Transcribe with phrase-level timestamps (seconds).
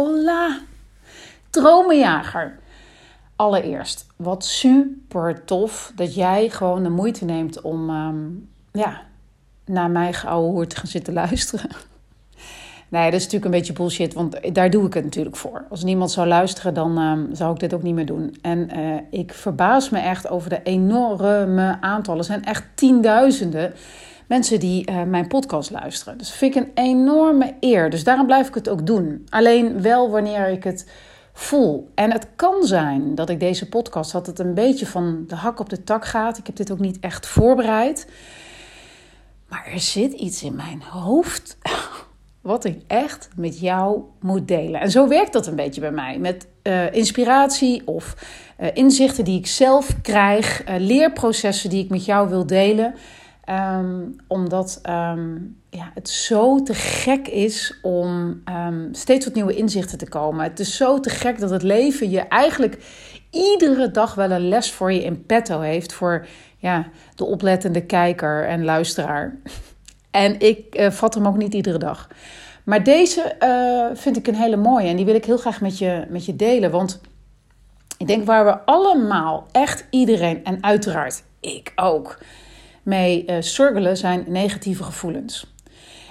[0.00, 0.58] Hola,
[1.50, 2.58] dromenjager.
[3.36, 8.16] Allereerst, wat super tof dat jij gewoon de moeite neemt om ehm,
[8.72, 9.02] ja,
[9.64, 11.70] naar mijn geouwe hoer te gaan zitten luisteren.
[12.88, 15.64] Nee, dat is natuurlijk een beetje bullshit, want daar doe ik het natuurlijk voor.
[15.70, 18.36] Als niemand zou luisteren, dan ehm, zou ik dit ook niet meer doen.
[18.42, 22.20] En uh, ik verbaas me echt over de enorme aantallen.
[22.20, 23.72] Er zijn echt tienduizenden
[24.30, 26.18] mensen die uh, mijn podcast luisteren.
[26.18, 27.90] Dus vind ik een enorme eer.
[27.90, 29.26] Dus daarom blijf ik het ook doen.
[29.28, 30.90] Alleen wel wanneer ik het
[31.32, 31.90] voel.
[31.94, 35.60] En het kan zijn dat ik deze podcast, dat het een beetje van de hak
[35.60, 36.38] op de tak gaat.
[36.38, 38.06] Ik heb dit ook niet echt voorbereid.
[39.48, 41.58] Maar er zit iets in mijn hoofd
[42.40, 44.80] wat ik echt met jou moet delen.
[44.80, 46.18] En zo werkt dat een beetje bij mij.
[46.18, 48.16] Met uh, inspiratie of
[48.60, 52.94] uh, inzichten die ik zelf krijg, leerprocessen die ik met jou wil delen.
[53.48, 59.98] Um, omdat um, ja, het zo te gek is om um, steeds tot nieuwe inzichten
[59.98, 60.44] te komen.
[60.44, 62.78] Het is zo te gek dat het leven je eigenlijk
[63.30, 65.92] iedere dag wel een les voor je in petto heeft.
[65.92, 69.36] Voor ja, de oplettende kijker en luisteraar.
[70.10, 72.08] En ik uh, vat hem ook niet iedere dag.
[72.64, 75.78] Maar deze uh, vind ik een hele mooie en die wil ik heel graag met
[75.78, 76.70] je, met je delen.
[76.70, 77.00] Want
[77.98, 82.18] ik denk waar we allemaal, echt iedereen en uiteraard ik ook,
[82.90, 85.46] mee uh, zijn negatieve gevoelens.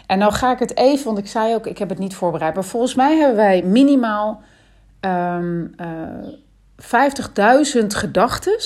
[0.06, 2.54] En nou ga ik het even, want ik zei ook, ik heb het niet voorbereid.
[2.54, 4.42] Maar volgens mij hebben wij minimaal
[5.02, 6.28] um, uh,
[7.82, 8.58] 50.000 gedachten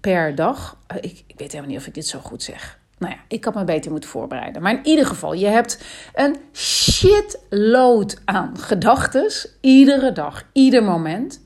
[0.00, 0.76] per dag.
[1.00, 2.78] Ik, ik weet helemaal niet of ik dit zo goed zeg.
[2.98, 4.62] Nou ja, ik had me beter moeten voorbereiden.
[4.62, 9.30] Maar in ieder geval, je hebt een shitload aan gedachten.
[9.60, 11.40] Iedere dag, ieder moment.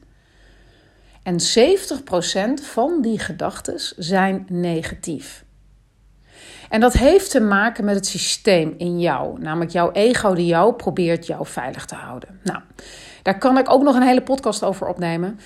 [1.23, 5.44] En 70% van die gedachten zijn negatief.
[6.75, 9.41] En dat heeft te maken met het systeem in jou.
[9.41, 12.41] Namelijk jouw ego die jou probeert jou veilig te houden.
[12.43, 12.61] Nou,
[13.23, 15.39] daar kan ik ook nog een hele podcast over opnemen.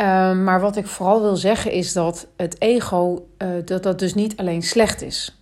[0.00, 4.14] Uh, maar wat ik vooral wil zeggen is dat het ego, uh, dat dat dus
[4.14, 5.38] niet alleen slecht is.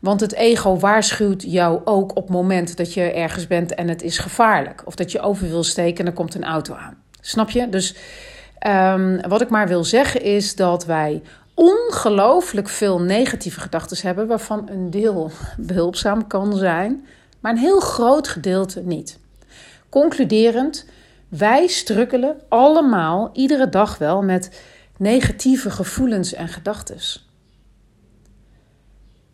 [0.00, 4.02] Want het ego waarschuwt jou ook op het moment dat je ergens bent en het
[4.02, 4.82] is gevaarlijk.
[4.84, 7.02] Of dat je over wil steken en er komt een auto aan.
[7.20, 7.68] Snap je?
[7.68, 7.96] Dus
[8.66, 11.22] um, wat ik maar wil zeggen is dat wij
[11.54, 17.06] ongelooflijk veel negatieve gedachten hebben, waarvan een deel behulpzaam kan zijn,
[17.40, 19.18] maar een heel groot gedeelte niet.
[19.88, 20.86] Concluderend,
[21.28, 24.62] wij strukkelen allemaal iedere dag wel met
[24.96, 26.98] negatieve gevoelens en gedachten.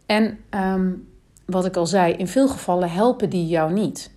[0.06, 1.09] En um,
[1.47, 4.10] wat ik al zei, in veel gevallen helpen die jou niet.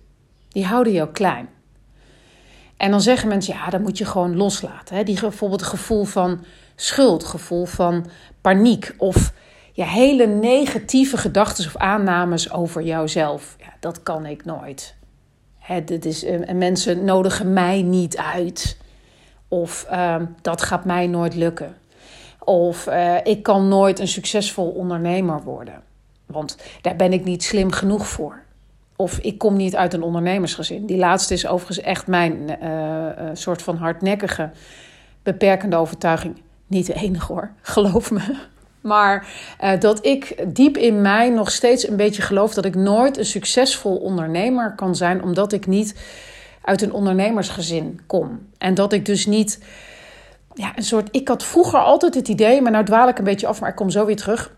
[0.48, 1.48] Die houden jou klein.
[2.76, 4.96] En dan zeggen mensen, ja, dat moet je gewoon loslaten.
[4.96, 5.02] Hè?
[5.02, 6.44] Die bijvoorbeeld het gevoel van
[6.80, 8.06] schuld, gevoel van
[8.40, 9.32] paniek of
[9.72, 13.56] ja, hele negatieve gedachten of aannames over jouzelf.
[13.58, 14.94] Ja, dat kan ik nooit.
[15.58, 18.78] Hè, dit is, en mensen nodigen mij niet uit.
[19.48, 21.76] Of uh, dat gaat mij nooit lukken.
[22.38, 25.82] Of uh, ik kan nooit een succesvol ondernemer worden.
[26.26, 28.42] Want daar ben ik niet slim genoeg voor.
[28.96, 30.86] Of ik kom niet uit een ondernemersgezin.
[30.86, 32.58] Die laatste is overigens echt mijn
[33.32, 34.50] soort van hardnekkige,
[35.22, 36.42] beperkende overtuiging.
[36.70, 38.36] Niet de enige hoor, geloof me.
[38.80, 39.26] Maar
[39.60, 43.24] uh, dat ik diep in mij nog steeds een beetje geloof dat ik nooit een
[43.24, 45.94] succesvol ondernemer kan zijn, omdat ik niet
[46.62, 48.46] uit een ondernemersgezin kom.
[48.58, 49.58] En dat ik dus niet.
[50.54, 51.08] Ja, een soort.
[51.10, 53.76] Ik had vroeger altijd het idee, maar nou dwaal ik een beetje af, maar ik
[53.76, 54.52] kom zo weer terug.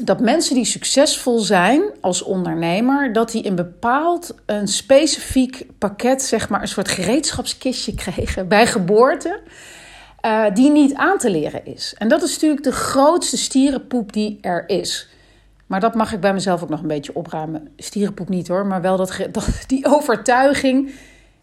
[0.00, 6.48] Dat mensen die succesvol zijn als ondernemer, dat die een bepaald, een specifiek pakket, zeg
[6.48, 9.40] maar, een soort gereedschapskistje kregen bij geboorte
[10.24, 11.94] uh, die niet aan te leren is.
[11.98, 15.08] En dat is natuurlijk de grootste stierenpoep die er is.
[15.66, 17.68] Maar dat mag ik bij mezelf ook nog een beetje opruimen.
[17.76, 19.18] Stierenpoep niet hoor, maar wel dat,
[19.66, 20.92] die overtuiging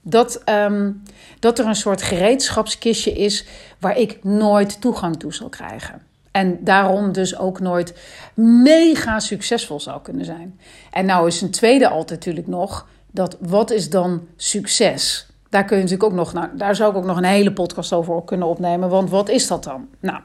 [0.02, 1.04] dat, um,
[1.40, 3.46] dat er een soort gereedschapskistje is
[3.80, 6.02] waar ik nooit toegang toe zal krijgen.
[6.32, 7.94] En daarom dus ook nooit
[8.34, 10.60] mega succesvol zou kunnen zijn.
[10.92, 15.28] En nou is een tweede altijd natuurlijk nog dat wat is dan succes?
[15.56, 18.24] Daar kun je natuurlijk ook nog, daar zou ik ook nog een hele podcast over
[18.24, 18.90] kunnen opnemen.
[18.90, 19.88] Want wat is dat dan?
[20.00, 20.22] Nou,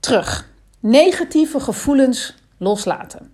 [0.00, 0.48] terug.
[0.80, 3.30] Negatieve gevoelens loslaten.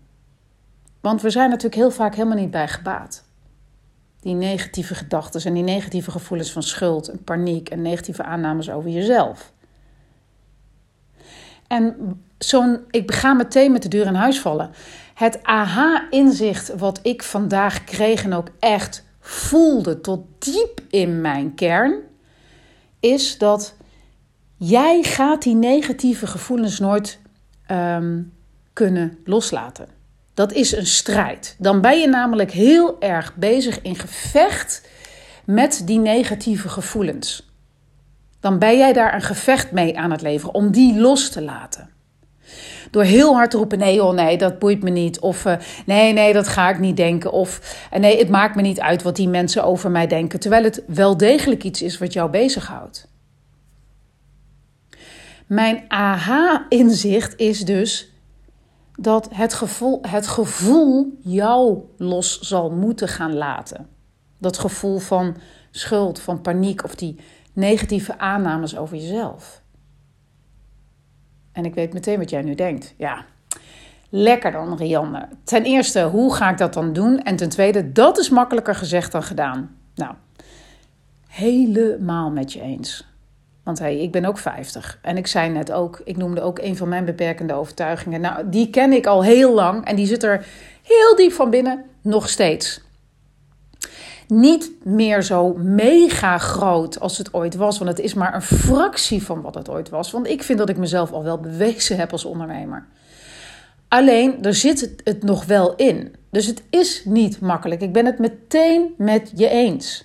[1.00, 3.24] Want we zijn natuurlijk heel vaak helemaal niet bij gebaat.
[4.20, 8.90] Die negatieve gedachten en die negatieve gevoelens van schuld en paniek en negatieve aannames over
[8.90, 9.52] jezelf.
[11.66, 11.96] En
[12.38, 14.70] zo'n, ik ga meteen met de deur in huis vallen.
[15.14, 21.94] Het aha-inzicht wat ik vandaag kreeg en ook echt voelde tot diep in mijn kern,
[23.00, 23.74] is dat
[24.56, 27.18] jij gaat die negatieve gevoelens nooit
[27.70, 28.32] um,
[28.72, 29.88] kunnen loslaten.
[30.34, 31.56] Dat is een strijd.
[31.58, 34.88] Dan ben je namelijk heel erg bezig in gevecht
[35.44, 37.50] met die negatieve gevoelens,
[38.40, 41.90] dan ben jij daar een gevecht mee aan het leveren om die los te laten.
[42.90, 45.20] Door heel hard te roepen: nee, oh nee, dat boeit me niet.
[45.20, 45.54] Of uh,
[45.86, 47.32] nee, nee, dat ga ik niet denken.
[47.32, 50.40] Of uh, nee, het maakt me niet uit wat die mensen over mij denken.
[50.40, 53.08] Terwijl het wel degelijk iets is wat jou bezighoudt.
[55.46, 58.12] Mijn aha-inzicht is dus
[58.96, 63.88] dat het gevoel, het gevoel jou los zal moeten gaan laten.
[64.38, 65.36] Dat gevoel van
[65.70, 67.20] schuld, van paniek of die
[67.52, 69.59] negatieve aannames over jezelf.
[71.60, 72.94] En ik weet meteen wat jij nu denkt.
[72.96, 73.24] Ja,
[74.08, 75.28] lekker dan, Rianne.
[75.44, 77.22] Ten eerste, hoe ga ik dat dan doen?
[77.22, 79.76] En ten tweede, dat is makkelijker gezegd dan gedaan.
[79.94, 80.14] Nou,
[81.28, 83.08] helemaal met je eens.
[83.62, 84.98] Want hey, ik ben ook 50.
[85.02, 88.20] En ik zei net ook, ik noemde ook een van mijn beperkende overtuigingen.
[88.20, 90.46] Nou, die ken ik al heel lang en die zit er
[90.82, 92.82] heel diep van binnen nog steeds.
[94.30, 99.22] Niet meer zo mega groot als het ooit was, want het is maar een fractie
[99.22, 100.10] van wat het ooit was.
[100.10, 102.86] Want ik vind dat ik mezelf al wel bewezen heb als ondernemer.
[103.88, 106.14] Alleen, er zit het, nog wel in.
[106.30, 107.80] Dus het is niet makkelijk.
[107.80, 110.04] Ik ben het meteen met je eens.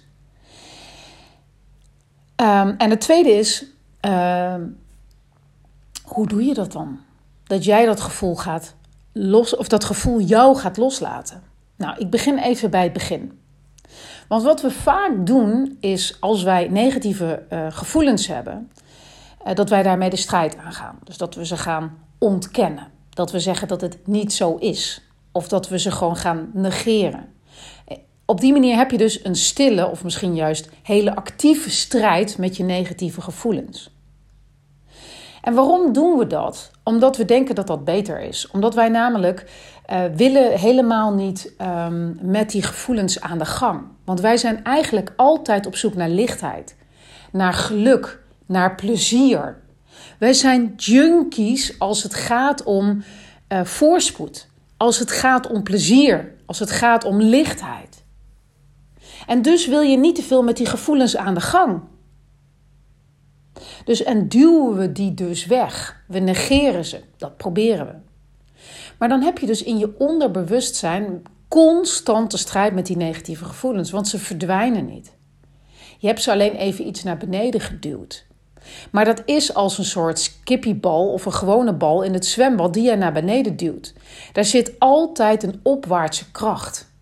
[2.41, 3.65] Um, en het tweede is,
[4.05, 4.55] uh,
[6.03, 6.99] hoe doe je dat dan?
[7.43, 8.75] Dat jij dat gevoel gaat
[9.11, 11.43] los, of dat gevoel jou gaat loslaten.
[11.75, 13.39] Nou, ik begin even bij het begin.
[14.27, 18.71] Want wat we vaak doen is, als wij negatieve uh, gevoelens hebben,
[19.47, 20.99] uh, dat wij daarmee de strijd aangaan.
[21.03, 22.87] Dus dat we ze gaan ontkennen.
[23.09, 25.01] Dat we zeggen dat het niet zo is.
[25.31, 27.33] Of dat we ze gewoon gaan negeren
[28.25, 32.57] op die manier heb je dus een stille of misschien juist hele actieve strijd met
[32.57, 33.93] je negatieve gevoelens.
[35.41, 36.71] En waarom doen we dat?
[36.83, 38.49] Omdat we denken dat dat beter is.
[38.51, 39.49] Omdat wij namelijk
[40.15, 43.83] willen helemaal niet um, met die gevoelens aan de gang.
[44.05, 46.75] Want wij zijn eigenlijk altijd op zoek naar lichtheid,
[47.31, 49.61] naar geluk, naar plezier.
[50.19, 53.03] Wij zijn junkies als het gaat om
[53.49, 54.47] uh, voorspoed,
[54.77, 58.03] als het gaat om plezier, als het gaat om lichtheid.
[59.27, 61.81] En dus wil je niet te veel met die gevoelens aan de gang.
[63.85, 66.03] Dus en duwen we die dus weg.
[66.07, 67.01] We negeren ze.
[67.17, 67.93] Dat proberen we.
[68.97, 74.07] Maar dan heb je dus in je onderbewustzijn constante strijd met die negatieve gevoelens, want
[74.07, 75.13] ze verdwijnen niet.
[75.97, 78.25] Je hebt ze alleen even iets naar beneden geduwd.
[78.91, 82.83] Maar dat is als een soort skippiebal of een gewone bal in het zwembad die
[82.83, 83.93] je naar beneden duwt.
[84.31, 86.93] Daar zit altijd een opwaartse kracht.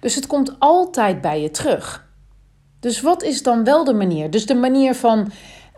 [0.00, 2.06] Dus het komt altijd bij je terug.
[2.80, 4.30] Dus wat is dan wel de manier?
[4.30, 5.30] Dus de manier van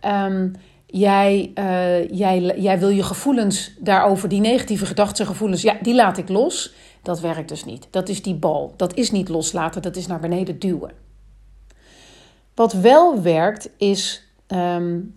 [0.04, 0.52] um,
[0.90, 6.18] jij, uh, jij, jij wil je gevoelens daarover, die negatieve gedachten, gevoelens, ja, die laat
[6.18, 6.74] ik los.
[7.02, 7.86] Dat werkt dus niet.
[7.90, 8.74] Dat is die bal.
[8.76, 10.92] Dat is niet loslaten, dat is naar beneden duwen.
[12.54, 15.14] Wat wel werkt, is um,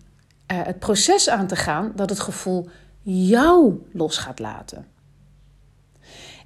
[0.52, 2.68] uh, het proces aan te gaan dat het gevoel
[3.02, 4.86] jou los gaat laten.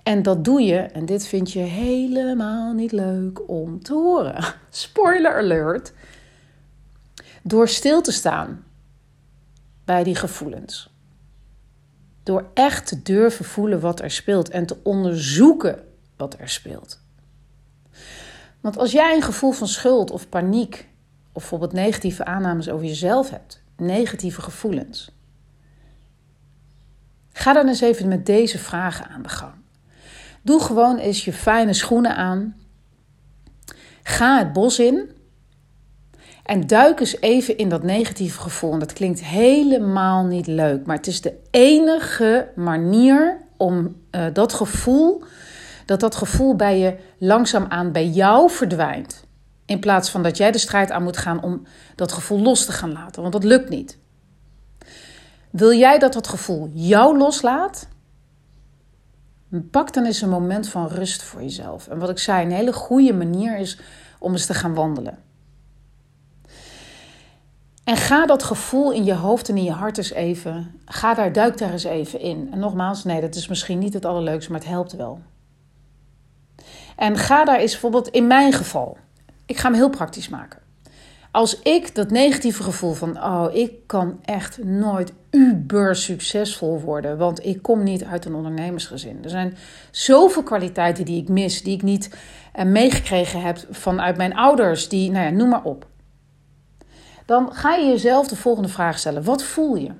[0.02, 4.44] En dat doe je, en dit vind je helemaal niet leuk om te horen.
[4.70, 5.92] Spoiler alert.
[7.42, 8.66] Door stil te staan
[9.88, 10.90] bij die gevoelens.
[12.22, 15.84] Door echt te durven voelen wat er speelt en te onderzoeken
[16.16, 17.00] wat er speelt.
[18.60, 20.88] Want als jij een gevoel van schuld of paniek,
[21.32, 25.10] of bijvoorbeeld negatieve aannames over jezelf hebt, negatieve gevoelens,
[27.32, 29.54] ga dan eens even met deze vragen aan de gang.
[30.42, 32.56] Doe gewoon eens je fijne schoenen aan.
[34.02, 35.10] Ga het bos in.
[36.48, 38.78] En duik eens even in dat negatieve gevoel.
[38.78, 40.86] Dat klinkt helemaal niet leuk.
[40.86, 45.22] Maar het is de enige manier om uh, dat gevoel,
[45.86, 49.24] dat dat gevoel bij je langzaamaan bij jou verdwijnt.
[49.64, 52.72] In plaats van dat jij de strijd aan moet gaan om dat gevoel los te
[52.72, 53.20] gaan laten.
[53.20, 53.98] Want dat lukt niet.
[55.50, 57.88] Wil jij dat dat gevoel jou loslaat?
[59.70, 61.88] Pak dan eens een moment van rust voor jezelf.
[61.88, 63.80] En wat ik zei, een hele goede manier is
[64.18, 65.26] om eens te gaan wandelen.
[67.88, 71.32] En ga dat gevoel in je hoofd en in je hart eens even, ga daar,
[71.32, 72.48] duik daar eens even in.
[72.52, 75.20] En nogmaals, nee, dat is misschien niet het allerleukste, maar het helpt wel.
[76.96, 78.96] En ga daar eens bijvoorbeeld, in mijn geval,
[79.46, 80.60] ik ga hem heel praktisch maken.
[81.30, 87.44] Als ik dat negatieve gevoel van, oh, ik kan echt nooit uber succesvol worden, want
[87.44, 89.18] ik kom niet uit een ondernemersgezin.
[89.22, 89.56] Er zijn
[89.90, 92.10] zoveel kwaliteiten die ik mis, die ik niet
[92.56, 95.86] uh, meegekregen heb vanuit mijn ouders, die, nou ja, noem maar op.
[97.28, 99.90] Dan ga je jezelf de volgende vraag stellen: wat voel je?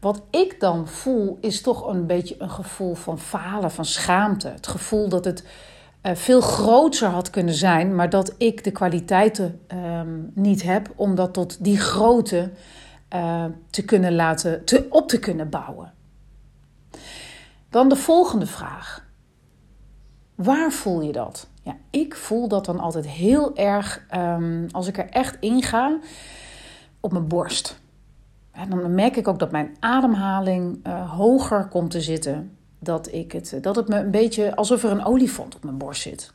[0.00, 4.48] Wat ik dan voel is toch een beetje een gevoel van falen, van schaamte.
[4.48, 5.44] Het gevoel dat het
[6.02, 11.14] uh, veel groter had kunnen zijn, maar dat ik de kwaliteiten ehm, niet heb om
[11.14, 12.50] dat tot die grootte
[13.14, 15.92] uh, te kunnen laten, te, op te kunnen bouwen.
[17.70, 19.03] Dan de volgende vraag.
[20.44, 21.48] Waar voel je dat?
[21.62, 25.98] Ja, ik voel dat dan altijd heel erg, um, als ik er echt in ga,
[27.00, 27.80] op mijn borst.
[28.50, 32.56] En dan merk ik ook dat mijn ademhaling uh, hoger komt te zitten.
[32.78, 36.02] Dat, ik het, dat het me een beetje alsof er een olifant op mijn borst
[36.02, 36.32] zit.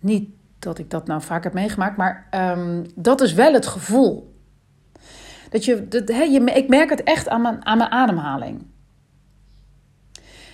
[0.00, 4.34] Niet dat ik dat nou vaak heb meegemaakt, maar um, dat is wel het gevoel.
[5.50, 8.66] Dat je, dat, he, je, ik merk het echt aan mijn, aan mijn ademhaling.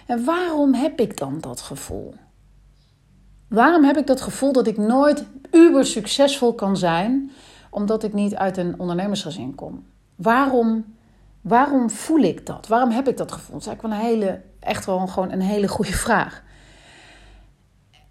[0.06, 2.14] En waarom heb ik dan dat gevoel?
[3.48, 7.30] Waarom heb ik dat gevoel dat ik nooit uber succesvol kan zijn,
[7.70, 9.84] omdat ik niet uit een ondernemersgezin kom?
[10.14, 10.84] Waarom,
[11.40, 12.66] waarom voel ik dat?
[12.66, 13.52] Waarom heb ik dat gevoel?
[13.52, 16.42] Dat is eigenlijk wel een hele, echt wel gewoon een hele goede vraag.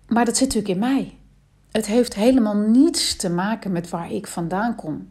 [0.07, 1.17] Maar dat zit natuurlijk in mij.
[1.71, 5.09] Het heeft helemaal niets te maken met waar ik vandaan kom.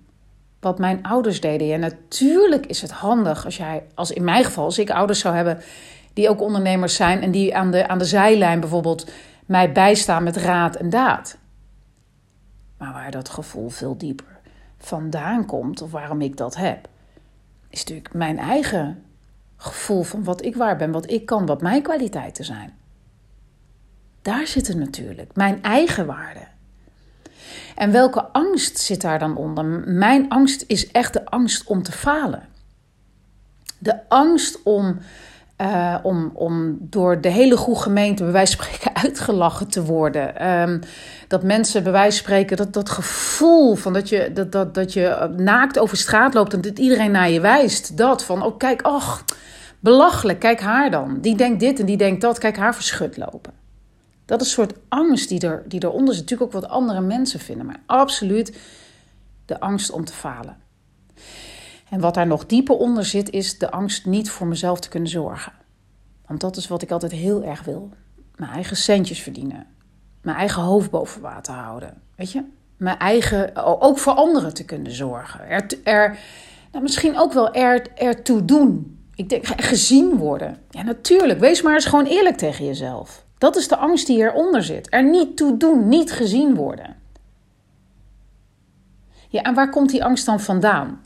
[0.60, 1.72] Wat mijn ouders deden.
[1.72, 5.34] En natuurlijk is het handig als jij, als in mijn geval, als ik ouders zou
[5.34, 5.58] hebben
[6.12, 9.10] die ook ondernemers zijn en die aan de, aan de zijlijn bijvoorbeeld
[9.46, 11.38] mij bijstaan met raad en daad.
[12.78, 14.40] Maar waar dat gevoel veel dieper
[14.78, 16.88] vandaan komt, of waarom ik dat heb,
[17.68, 19.04] is natuurlijk mijn eigen
[19.56, 22.74] gevoel van wat ik waar ben, wat ik kan, wat mijn kwaliteiten zijn.
[24.22, 26.40] Daar zit het natuurlijk, mijn eigen waarde.
[27.74, 29.64] En welke angst zit daar dan onder?
[29.86, 32.48] Mijn angst is echt de angst om te falen.
[33.78, 34.98] De angst om
[35.60, 40.48] uh, om, om door de hele goede gemeente, bij wijze van spreken, uitgelachen te worden.
[40.48, 40.80] Um,
[41.28, 44.92] dat mensen, bij wijze van spreken, dat, dat gevoel van dat je, dat, dat, dat
[44.92, 47.96] je naakt over straat loopt en dat iedereen naar je wijst.
[47.96, 49.24] Dat van, oh kijk, ach,
[49.80, 51.20] belachelijk, kijk haar dan.
[51.20, 53.52] Die denkt dit en die denkt dat, kijk haar verschut lopen.
[54.24, 56.22] Dat is een soort angst die, er, die eronder zit.
[56.22, 58.58] Natuurlijk ook wat andere mensen vinden, maar absoluut
[59.46, 60.56] de angst om te falen.
[61.88, 65.08] En wat daar nog dieper onder zit, is de angst niet voor mezelf te kunnen
[65.08, 65.52] zorgen.
[66.26, 67.90] Want dat is wat ik altijd heel erg wil.
[68.36, 69.66] Mijn eigen centjes verdienen.
[70.22, 72.02] Mijn eigen hoofd boven water houden.
[72.16, 72.44] Weet je?
[72.76, 75.48] Mijn eigen, ook voor anderen te kunnen zorgen.
[75.48, 76.18] Er, er
[76.72, 78.98] nou, misschien ook wel er, ertoe doen.
[79.14, 80.58] Ik denk, gezien worden.
[80.70, 81.40] Ja, natuurlijk.
[81.40, 83.24] Wees maar eens gewoon eerlijk tegen jezelf.
[83.38, 84.86] Dat is de angst die eronder zit.
[84.90, 86.96] Er niet toe doen, niet gezien worden.
[89.28, 91.00] Ja, en waar komt die angst dan vandaan?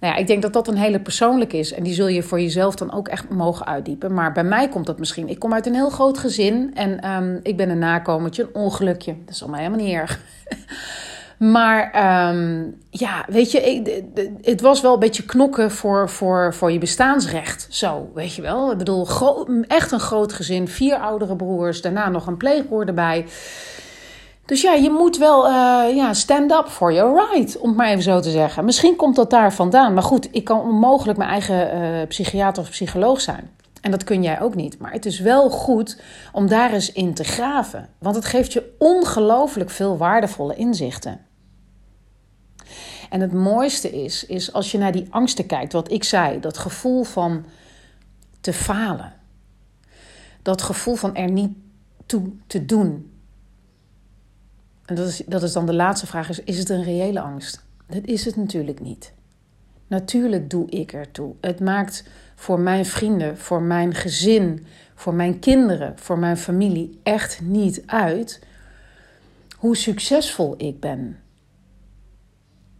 [0.00, 1.72] Nou ja, ik denk dat dat een hele persoonlijk is.
[1.72, 4.14] En die zul je voor jezelf dan ook echt mogen uitdiepen.
[4.14, 5.28] Maar bij mij komt dat misschien.
[5.28, 6.70] Ik kom uit een heel groot gezin.
[6.74, 9.16] En um, ik ben een nakomertje, een ongelukje.
[9.24, 10.20] Dat is allemaal helemaal niet erg.
[11.54, 11.84] maar
[12.30, 14.02] um, ja, weet je, ik,
[14.42, 17.66] het was wel een beetje knokken voor, voor, voor je bestaansrecht.
[17.70, 18.72] Zo, weet je wel.
[18.72, 19.06] Ik bedoel,
[19.66, 20.68] echt een groot gezin.
[20.68, 21.80] Vier oudere broers.
[21.80, 23.26] Daarna nog een pleegbroer erbij.
[24.48, 27.88] Dus ja, je moet wel uh, ja, stand up for your right, om het maar
[27.88, 28.64] even zo te zeggen.
[28.64, 29.94] Misschien komt dat daar vandaan.
[29.94, 33.50] Maar goed, ik kan onmogelijk mijn eigen uh, psychiater of psycholoog zijn.
[33.80, 34.78] En dat kun jij ook niet.
[34.78, 36.00] Maar het is wel goed
[36.32, 37.88] om daar eens in te graven.
[37.98, 41.20] Want het geeft je ongelooflijk veel waardevolle inzichten.
[43.10, 46.58] En het mooiste is, is als je naar die angsten kijkt, wat ik zei, dat
[46.58, 47.44] gevoel van
[48.40, 49.12] te falen.
[50.42, 51.56] Dat gevoel van er niet
[52.06, 53.12] toe te doen
[54.88, 57.64] en dat is, dat is dan de laatste vraag, is, is het een reële angst?
[57.86, 59.12] Dat is het natuurlijk niet.
[59.86, 61.34] Natuurlijk doe ik ertoe.
[61.40, 62.04] Het maakt
[62.34, 68.40] voor mijn vrienden, voor mijn gezin, voor mijn kinderen, voor mijn familie echt niet uit
[69.56, 71.18] hoe succesvol ik ben.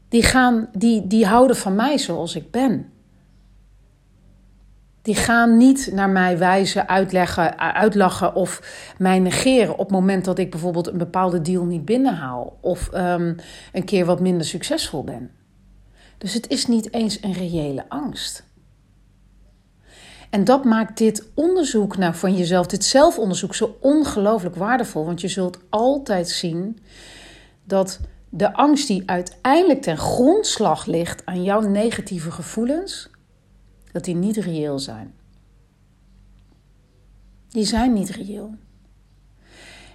[0.09, 2.93] Die, gaan, die, die houden van mij zoals ik ben
[5.09, 8.63] die gaan niet naar mij wijzen, uitleggen, uitlachen of
[8.99, 13.37] mij negeren op het moment dat ik bijvoorbeeld een bepaalde deal niet binnenhaal of um,
[13.73, 15.31] een keer wat minder succesvol ben.
[16.19, 18.45] Dus het is niet eens een reële angst.
[20.31, 25.05] En dat maakt dit onderzoek naar van jezelf, dit zelfonderzoek, zo ongelooflijk waardevol.
[25.05, 26.79] Want je zult altijd zien
[27.65, 33.11] dat de angst die uiteindelijk ten grondslag ligt aan jouw negatieve gevoelens,
[33.93, 35.15] dat die niet reëel zijn.
[37.49, 38.55] Die zijn niet reëel.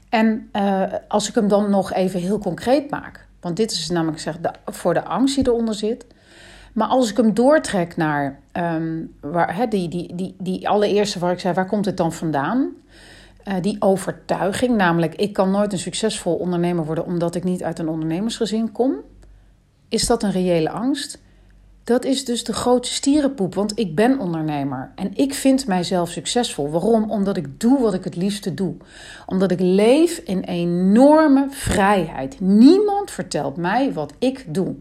[0.10, 4.20] En uh, als ik hem dan nog even heel concreet maak, want dit is namelijk
[4.20, 6.06] zeg, de, voor de angst die eronder zit.
[6.74, 11.40] Maar als ik hem doortrek naar um, waar, die, die, die, die allereerste waar ik
[11.40, 12.72] zei, waar komt het dan vandaan?
[13.48, 17.80] Uh, die overtuiging, namelijk ik kan nooit een succesvol ondernemer worden omdat ik niet uit
[17.80, 18.96] een ondernemersgezin kom.
[19.88, 21.22] Is dat een reële angst?
[21.84, 26.70] Dat is dus de grote stierenpoep, want ik ben ondernemer en ik vind mijzelf succesvol.
[26.70, 27.12] Waarom?
[27.12, 28.76] Omdat ik doe wat ik het liefste doe.
[29.26, 32.40] Omdat ik leef in enorme vrijheid.
[32.40, 34.76] Niemand vertelt mij wat ik doe.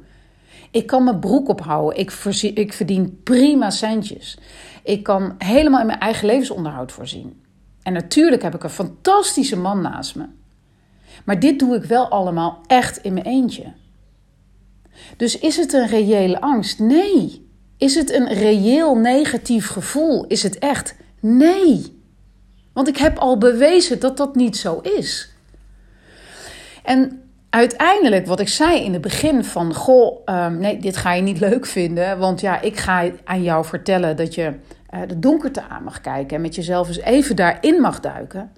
[0.70, 1.98] Ik kan mijn broek ophouden.
[1.98, 2.12] Ik,
[2.54, 4.38] ik verdien prima centjes.
[4.82, 7.42] Ik kan helemaal in mijn eigen levensonderhoud voorzien.
[7.82, 10.26] En natuurlijk heb ik een fantastische man naast me.
[11.24, 13.72] Maar dit doe ik wel allemaal echt in mijn eentje.
[15.16, 16.78] Dus is het een reële angst?
[16.78, 17.50] Nee.
[17.76, 20.26] Is het een reëel negatief gevoel?
[20.26, 20.94] Is het echt?
[21.20, 22.00] Nee.
[22.72, 25.32] Want ik heb al bewezen dat dat niet zo is.
[26.82, 29.74] En uiteindelijk, wat ik zei in het begin van...
[29.74, 32.18] Goh, um, nee, dit ga je niet leuk vinden.
[32.18, 34.52] Want ja, ik ga aan jou vertellen dat je
[34.94, 36.36] uh, de donkerte aan mag kijken...
[36.36, 38.52] en met jezelf eens even daarin mag duiken.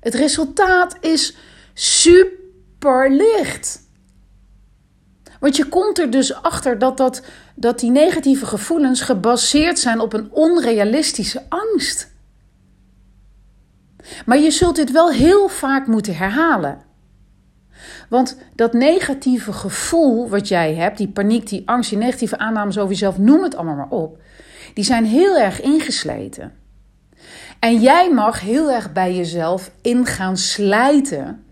[0.00, 1.36] Het resultaat is
[1.74, 3.88] super licht.
[5.40, 7.22] Want je komt er dus achter dat, dat,
[7.54, 12.10] dat die negatieve gevoelens gebaseerd zijn op een onrealistische angst.
[14.26, 16.78] Maar je zult dit wel heel vaak moeten herhalen.
[18.08, 22.90] Want dat negatieve gevoel wat jij hebt, die paniek, die angst, die negatieve aannames over
[22.90, 24.18] jezelf, noem het allemaal maar op,
[24.74, 26.52] die zijn heel erg ingesleten.
[27.60, 31.44] En jij mag heel erg bij jezelf in gaan slijten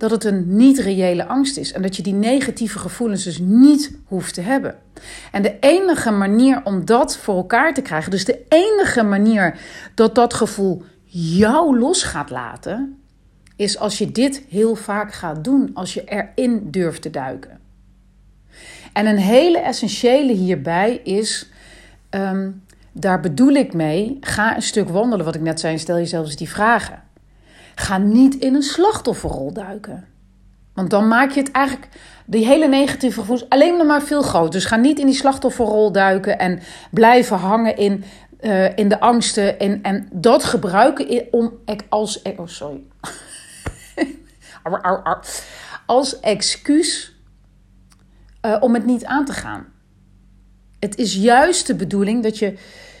[0.00, 4.34] dat het een niet-reële angst is en dat je die negatieve gevoelens dus niet hoeft
[4.34, 4.74] te hebben.
[5.32, 9.58] En de enige manier om dat voor elkaar te krijgen, dus de enige manier
[9.94, 12.98] dat dat gevoel jou los gaat laten,
[13.56, 17.60] is als je dit heel vaak gaat doen, als je erin durft te duiken.
[18.92, 21.50] En een hele essentiële hierbij is,
[22.10, 22.50] ehm,
[22.92, 26.36] daar bedoel ik mee, ga een stuk wandelen, wat ik net zei, stel jezelf eens
[26.36, 27.02] die vragen.
[27.80, 30.06] Ga niet in een slachtofferrol duiken.
[30.74, 31.88] Want dan maak je het eigenlijk,
[32.26, 34.50] die hele negatieve gevoelens, alleen nog maar veel groter.
[34.50, 36.60] Dus ga niet in die slachtofferrol duiken en
[36.90, 38.04] blijven hangen in,
[38.40, 39.58] uh, in de angsten.
[39.58, 41.52] En, en dat gebruiken om
[41.88, 42.22] als.
[42.22, 42.82] Oh, sorry.
[45.86, 47.16] als excuus
[48.46, 49.66] uh, om het niet aan te gaan.
[50.78, 52.58] Het is juist de bedoeling dat je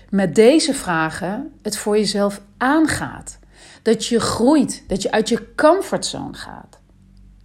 [0.08, 3.39] met deze vragen het voor jezelf aangaat.
[3.82, 6.80] Dat je groeit, dat je uit je comfortzone gaat.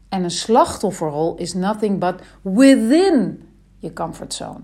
[0.09, 4.59] En een slachtofferrol is nothing but within je comfortzone.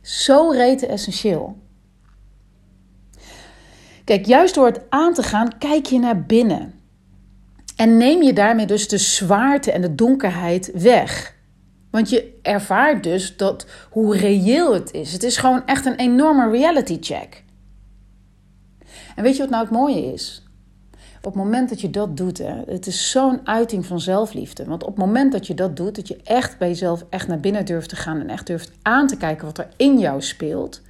[0.00, 1.56] Zo rete essentieel.
[4.04, 6.74] Kijk, juist door het aan te gaan, kijk je naar binnen.
[7.76, 11.34] En neem je daarmee dus de zwaarte en de donkerheid weg.
[11.90, 15.12] Want je ervaart dus dat hoe reëel het is.
[15.12, 17.44] Het is gewoon echt een enorme reality check.
[19.16, 20.42] En weet je wat nou het mooie is?
[21.16, 24.64] Op het moment dat je dat doet, hè, het is zo'n uiting van zelfliefde.
[24.64, 27.40] Want op het moment dat je dat doet, dat je echt bij jezelf echt naar
[27.40, 30.80] binnen durft te gaan en echt durft aan te kijken wat er in jou speelt,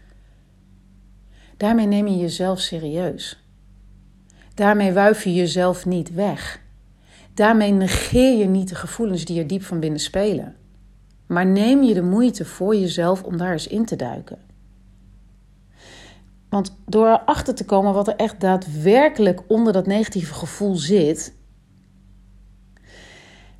[1.57, 3.45] daarmee neem je jezelf serieus.
[4.55, 6.61] Daarmee wuif je jezelf niet weg.
[7.35, 10.57] Daarmee negeer je niet de gevoelens die er diep van binnen spelen.
[11.27, 14.39] Maar neem je de moeite voor jezelf om daar eens in te duiken.
[16.53, 21.35] Want door erachter te komen wat er echt daadwerkelijk onder dat negatieve gevoel zit,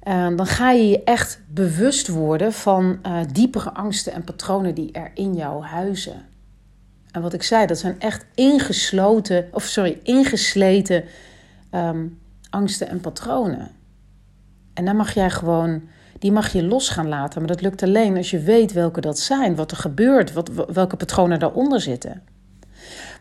[0.09, 4.93] uh, dan ga je je echt bewust worden van uh, diepere angsten en patronen die
[4.93, 6.27] er in jou huizen.
[7.11, 11.05] En wat ik zei, dat zijn echt ingesloten, of sorry, ingesleten
[11.71, 13.71] um, angsten en patronen.
[14.75, 15.83] En dan mag jij gewoon,
[16.19, 17.39] die mag je los gaan laten.
[17.39, 20.97] Maar dat lukt alleen als je weet welke dat zijn, wat er gebeurt, wat, welke
[20.97, 22.32] patronen daaronder zitten.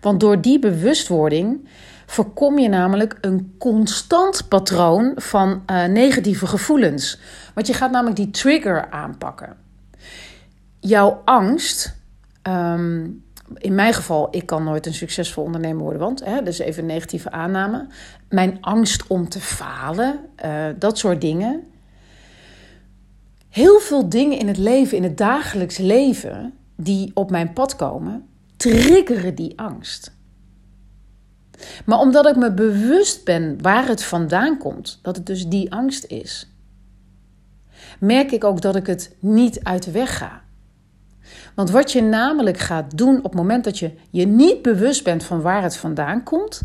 [0.01, 1.67] Want door die bewustwording
[2.05, 7.19] voorkom je namelijk een constant patroon van uh, negatieve gevoelens.
[7.53, 9.57] Want je gaat namelijk die trigger aanpakken.
[10.79, 11.95] Jouw angst,
[12.47, 13.23] um,
[13.57, 16.87] in mijn geval, ik kan nooit een succesvol ondernemer worden, want hè, is even een
[16.89, 17.87] negatieve aanname.
[18.29, 21.63] Mijn angst om te falen, uh, dat soort dingen.
[23.49, 28.27] Heel veel dingen in het leven, in het dagelijks leven, die op mijn pad komen,
[28.62, 30.15] triggeren die angst.
[31.86, 36.06] Maar omdat ik me bewust ben waar het vandaan komt, dat het dus die angst
[36.06, 36.50] is,
[38.00, 40.41] merk ik ook dat ik het niet uit de weg ga.
[41.56, 45.24] Want wat je namelijk gaat doen op het moment dat je je niet bewust bent
[45.24, 46.62] van waar het vandaan komt,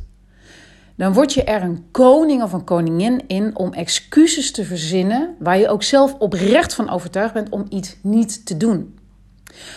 [0.97, 5.59] dan word je er een koning of een koningin in om excuses te verzinnen waar
[5.59, 8.99] je ook zelf oprecht van overtuigd bent om iets niet te doen.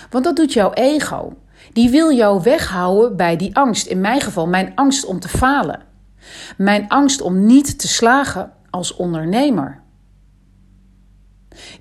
[0.09, 1.33] Want dat doet jouw ego.
[1.73, 3.87] Die wil jou weghouden bij die angst.
[3.87, 5.81] In mijn geval, mijn angst om te falen.
[6.57, 9.81] Mijn angst om niet te slagen als ondernemer.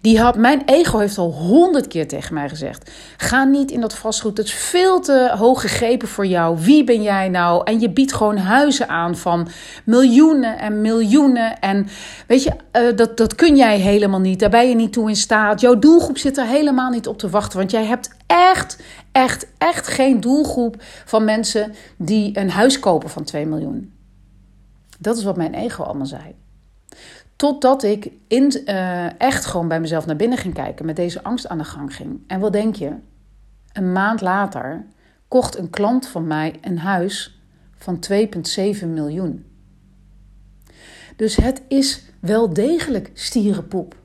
[0.01, 3.95] Die had, mijn ego heeft al honderd keer tegen mij gezegd: ga niet in dat
[3.95, 4.37] vastgoed.
[4.37, 6.59] Het is veel te hoog gegrepen voor jou.
[6.59, 7.63] Wie ben jij nou?
[7.65, 9.49] En je biedt gewoon huizen aan van
[9.85, 11.61] miljoenen en miljoenen.
[11.61, 11.87] En
[12.27, 14.41] weet je, uh, dat, dat kun jij helemaal niet.
[14.41, 15.61] Daar ben je niet toe in staat.
[15.61, 17.59] Jouw doelgroep zit er helemaal niet op te wachten.
[17.59, 23.25] Want jij hebt echt, echt, echt geen doelgroep van mensen die een huis kopen van
[23.25, 23.93] 2 miljoen.
[24.99, 26.35] Dat is wat mijn ego allemaal zei.
[27.39, 31.49] Totdat ik in, uh, echt gewoon bij mezelf naar binnen ging kijken, met deze angst
[31.49, 32.21] aan de gang ging.
[32.27, 32.93] En wat denk je?
[33.73, 34.87] Een maand later
[35.29, 37.41] kocht een klant van mij een huis
[37.77, 38.05] van
[38.81, 39.47] 2,7 miljoen.
[41.17, 43.97] Dus het is wel degelijk stierenpoep.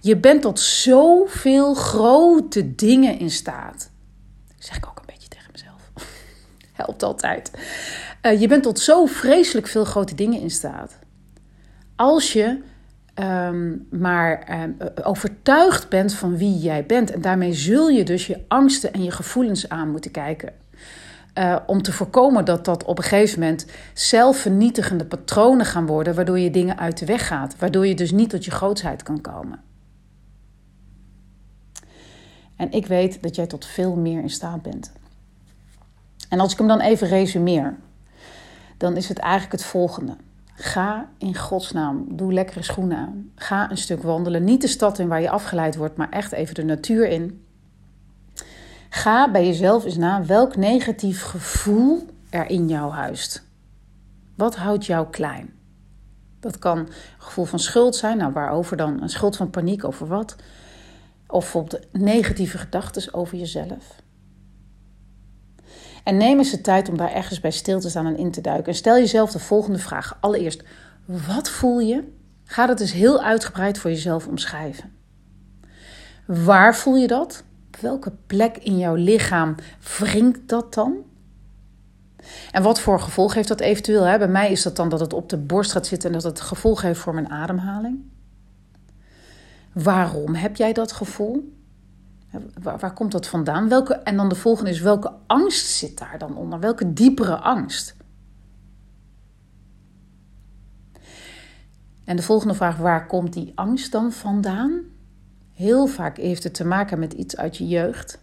[0.00, 3.90] Je bent tot zoveel grote dingen in staat.
[4.56, 5.90] Dat zeg ik ook een beetje tegen mezelf.
[6.72, 7.50] Helpt altijd.
[8.22, 10.97] Uh, je bent tot zo vreselijk veel grote dingen in staat.
[11.98, 12.58] Als je
[13.20, 17.10] um, maar um, overtuigd bent van wie jij bent.
[17.10, 20.52] En daarmee zul je dus je angsten en je gevoelens aan moeten kijken.
[21.34, 26.38] Uh, om te voorkomen dat dat op een gegeven moment zelfvernietigende patronen gaan worden, waardoor
[26.38, 29.60] je dingen uit de weg gaat, waardoor je dus niet tot je grootsheid kan komen.
[32.56, 34.92] En ik weet dat jij tot veel meer in staat bent.
[36.28, 37.76] En als ik hem dan even resumeer,
[38.76, 40.16] dan is het eigenlijk het volgende.
[40.60, 43.30] Ga in godsnaam, doe lekkere schoenen aan.
[43.34, 44.44] Ga een stuk wandelen.
[44.44, 47.44] Niet de stad in waar je afgeleid wordt, maar echt even de natuur in.
[48.88, 53.42] Ga bij jezelf eens na welk negatief gevoel er in jou huist.
[54.34, 55.52] Wat houdt jou klein?
[56.40, 58.16] Dat kan een gevoel van schuld zijn.
[58.16, 59.02] Nou, waarover dan?
[59.02, 60.36] Een schuld van paniek over wat?
[61.26, 64.02] Of bijvoorbeeld negatieve gedachten over jezelf.
[66.08, 68.40] En neem eens de tijd om daar ergens bij stil te staan en in te
[68.40, 68.66] duiken.
[68.66, 70.16] En stel jezelf de volgende vraag.
[70.20, 70.62] Allereerst,
[71.04, 72.12] wat voel je?
[72.44, 74.92] Ga dat eens heel uitgebreid voor jezelf omschrijven.
[76.26, 77.44] Waar voel je dat?
[77.66, 79.54] Op welke plek in jouw lichaam
[79.98, 80.96] wringt dat dan?
[82.50, 84.02] En wat voor gevolg heeft dat eventueel?
[84.02, 84.18] Hè?
[84.18, 86.40] Bij mij is dat dan dat het op de borst gaat zitten en dat het
[86.40, 87.98] gevolg heeft voor mijn ademhaling.
[89.72, 91.57] Waarom heb jij dat gevoel?
[92.62, 93.68] Waar, komt dat vandaan?
[93.68, 96.60] Welke, en dan de volgende is, welke angst zit daar dan onder?
[96.60, 97.96] Welke diepere angst?
[102.04, 104.82] En de volgende vraag, waar komt die angst dan vandaan?
[105.52, 108.20] Heel vaak heeft het te maken met iets uit je jeugd.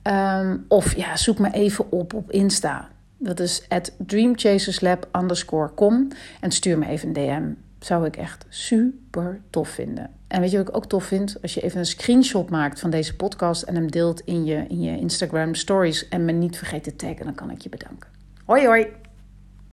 [0.03, 2.91] ehm, Of ja, zoek me even op op Insta.
[3.17, 5.27] Dat is at dreamchaserslab
[5.75, 6.09] com.
[6.41, 7.43] En stuur me even een DM.
[7.79, 10.11] Zou ik echt super tof vinden.
[10.29, 11.37] En weet je wat ik ook tof vind?
[11.43, 14.81] Als je even een screenshot maakt van deze podcast en hem deelt in je, in
[14.81, 18.12] je Instagram stories en me niet vergeet te taggen, dan kan ik je bedanken.
[18.53, 19.02] Hoi hoi!